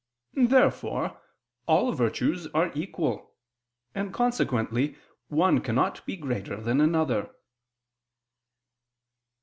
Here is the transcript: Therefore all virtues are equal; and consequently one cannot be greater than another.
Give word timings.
Therefore 0.33 1.21
all 1.67 1.91
virtues 1.91 2.47
are 2.55 2.71
equal; 2.73 3.35
and 3.93 4.11
consequently 4.11 4.97
one 5.27 5.59
cannot 5.61 6.03
be 6.07 6.15
greater 6.17 6.59
than 6.59 6.81
another. 6.81 7.29